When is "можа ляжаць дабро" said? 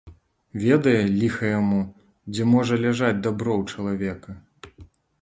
2.57-3.53